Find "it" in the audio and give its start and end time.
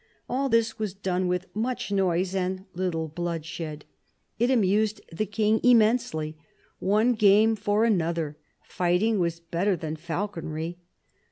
4.39-4.49